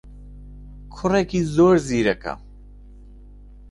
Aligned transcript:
کوڕێکی 0.93 1.41
زۆر 1.55 1.75
زیرەکە. 1.87 2.33